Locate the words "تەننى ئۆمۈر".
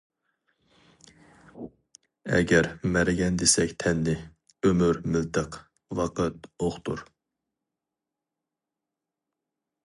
3.83-5.01